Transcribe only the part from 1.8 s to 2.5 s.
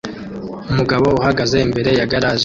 ya garage